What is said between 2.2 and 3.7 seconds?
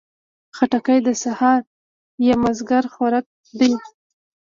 یا مازدیګر خوراک ده.